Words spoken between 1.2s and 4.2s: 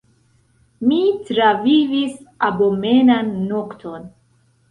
travivis abomenan nokton.